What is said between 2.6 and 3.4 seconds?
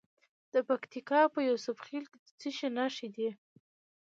نښې دي؟